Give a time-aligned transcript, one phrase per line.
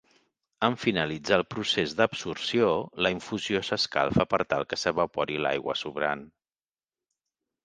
[0.67, 2.69] En finalitzar el procés d'adsorció,
[3.07, 6.27] la infusió s'escalfa per tal que s'evapori l'aigua sobrant.